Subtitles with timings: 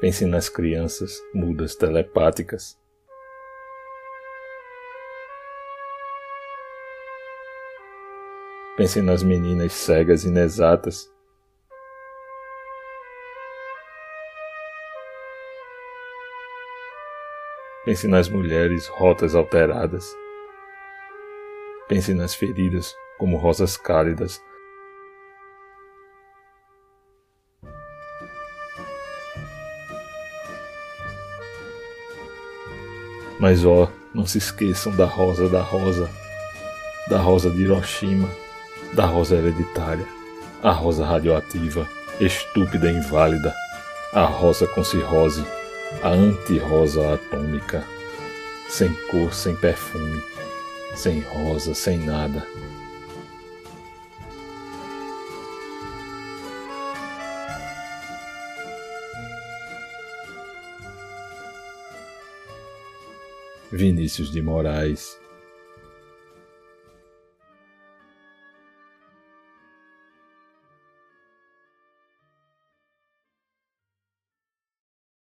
[0.00, 2.78] Pense nas crianças mudas telepáticas.
[8.76, 11.08] Pense nas meninas cegas inexatas.
[17.84, 20.04] Pense nas mulheres rotas alteradas.
[21.86, 24.42] Pense nas feridas como rosas cálidas
[33.38, 36.08] Mas ó, não se esqueçam da rosa da rosa,
[37.08, 38.28] da rosa de Hiroshima,
[38.92, 40.06] da rosa hereditária,
[40.62, 41.88] a rosa radioativa,
[42.20, 43.54] estúpida e inválida,
[44.12, 45.44] a rosa com cirrose,
[46.02, 47.84] a anti-rosa atômica,
[48.68, 50.22] sem cor, sem perfume,
[50.94, 52.46] sem rosa, sem nada.
[63.70, 65.18] Vinícius de Moraes